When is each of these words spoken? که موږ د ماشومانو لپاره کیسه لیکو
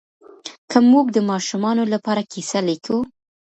که 0.71 0.77
موږ 0.91 1.05
د 1.13 1.17
ماشومانو 1.29 1.83
لپاره 1.93 2.21
کیسه 2.31 2.59
لیکو 2.67 2.97